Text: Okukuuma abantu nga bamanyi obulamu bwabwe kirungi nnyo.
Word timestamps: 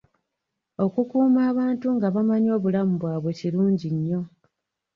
Okukuuma 0.85 1.41
abantu 1.51 1.87
nga 1.95 2.07
bamanyi 2.15 2.49
obulamu 2.57 2.93
bwabwe 3.01 3.31
kirungi 3.39 3.87
nnyo. 3.95 4.21